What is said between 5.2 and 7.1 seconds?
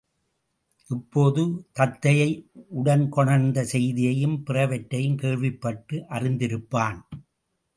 கேள்விப்பட்டு அறிந்திருப்பான்.